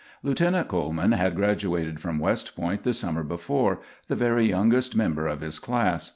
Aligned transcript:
Lieutenant 0.23 0.67
Coleman 0.67 1.11
had 1.11 1.35
graduated 1.35 1.99
from 1.99 2.17
West 2.17 2.55
Point 2.55 2.81
the 2.81 2.91
summer 2.91 3.21
before, 3.21 3.81
the 4.07 4.15
very 4.15 4.47
youngest 4.49 4.95
member 4.95 5.27
of 5.27 5.41
his 5.41 5.59
class. 5.59 6.09